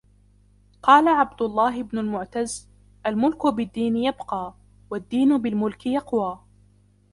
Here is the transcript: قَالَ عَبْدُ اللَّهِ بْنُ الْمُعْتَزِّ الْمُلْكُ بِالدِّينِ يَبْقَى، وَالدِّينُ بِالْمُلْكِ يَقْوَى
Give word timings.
قَالَ 0.83 1.07
عَبْدُ 1.07 1.41
اللَّهِ 1.41 1.83
بْنُ 1.83 1.97
الْمُعْتَزِّ 1.97 2.67
الْمُلْكُ 3.05 3.47
بِالدِّينِ 3.47 3.97
يَبْقَى، 3.97 4.53
وَالدِّينُ 4.91 5.37
بِالْمُلْكِ 5.37 5.85
يَقْوَى 5.87 6.39